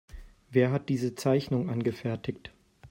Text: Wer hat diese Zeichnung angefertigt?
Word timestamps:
Wer 0.49 0.71
hat 0.71 0.89
diese 0.89 1.13
Zeichnung 1.13 1.69
angefertigt? 1.69 2.51